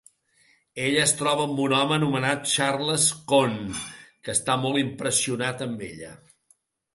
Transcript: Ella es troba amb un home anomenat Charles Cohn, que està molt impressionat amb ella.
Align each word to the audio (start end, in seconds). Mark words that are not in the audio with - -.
Ella 0.85 1.01
es 1.01 1.11
troba 1.17 1.43
amb 1.49 1.59
un 1.65 1.75
home 1.79 1.93
anomenat 1.97 2.47
Charles 2.53 3.05
Cohn, 3.33 3.53
que 4.25 4.35
està 4.35 4.57
molt 4.63 4.81
impressionat 4.85 5.63
amb 5.69 5.85
ella. 5.91 6.11